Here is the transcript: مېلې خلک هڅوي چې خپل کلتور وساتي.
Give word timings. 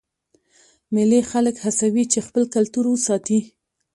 مېلې 0.93 1.19
خلک 1.31 1.55
هڅوي 1.65 2.03
چې 2.11 2.19
خپل 2.27 2.43
کلتور 2.55 2.85
وساتي. 2.89 3.39